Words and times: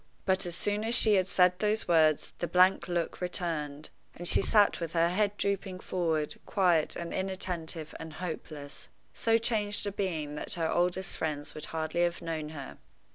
But 0.25 0.47
as 0.47 0.55
soon 0.55 0.83
as 0.83 0.95
she 0.95 1.13
had 1.13 1.27
said 1.27 1.59
those 1.59 1.87
words 1.87 2.33
the 2.39 2.47
blank 2.47 2.87
look 2.87 3.21
returned, 3.21 3.91
and 4.15 4.27
she 4.27 4.41
sat 4.41 4.79
with 4.79 4.93
her 4.93 5.09
head 5.09 5.37
drooping 5.37 5.79
forward, 5.79 6.37
quiet, 6.47 6.95
and 6.95 7.13
inattentive, 7.13 7.93
and 7.99 8.13
hopeless 8.13 8.89
so 9.13 9.37
changed 9.37 9.85
a 9.85 9.91
being 9.91 10.33
that 10.33 10.53
her 10.55 10.71
oldest 10.71 11.17
friends 11.17 11.53
would 11.53 11.65
hardly 11.65 12.01
have 12.01 12.19
known 12.23 12.49
her. 12.49 12.79